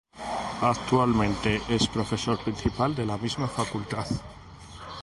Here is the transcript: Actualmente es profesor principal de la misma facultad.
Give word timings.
Actualmente 0.61 1.61
es 1.69 1.85
profesor 1.87 2.39
principal 2.39 2.95
de 2.95 3.05
la 3.05 3.17
misma 3.19 3.47
facultad. 3.47 4.07